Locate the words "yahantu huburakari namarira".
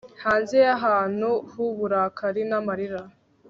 0.67-3.01